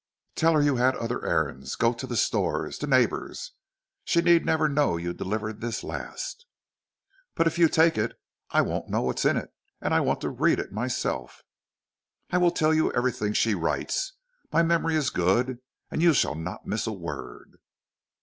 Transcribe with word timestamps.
"Tell 0.33 0.53
her 0.53 0.63
you 0.63 0.77
had 0.77 0.95
other 0.95 1.23
errands. 1.23 1.75
Go 1.75 1.93
to 1.93 2.07
the 2.07 2.17
stores 2.17 2.79
the 2.79 2.87
neighbors. 2.87 3.51
She 4.03 4.23
need 4.23 4.47
never 4.47 4.67
know 4.67 4.97
you 4.97 5.13
delivered 5.13 5.61
this 5.61 5.83
last." 5.83 6.47
"But 7.35 7.45
if 7.45 7.59
you 7.59 7.67
take 7.69 7.99
it 7.99 8.19
I 8.49 8.61
won't 8.63 8.89
know 8.89 9.03
what 9.03 9.19
is 9.19 9.25
in 9.25 9.37
it, 9.37 9.53
and 9.79 9.93
I 9.93 9.99
want 9.99 10.19
to 10.21 10.29
read 10.31 10.57
it 10.57 10.71
myself." 10.71 11.43
"I 12.31 12.39
will 12.39 12.49
tell 12.49 12.73
you 12.73 12.91
everything 12.93 13.33
she 13.33 13.53
writes. 13.53 14.13
My 14.51 14.63
memory 14.63 14.95
is 14.95 15.11
good, 15.11 15.59
and 15.91 16.01
you 16.01 16.13
shall 16.13 16.33
not 16.33 16.65
miss 16.65 16.87
a 16.87 16.91
word." 16.91 17.59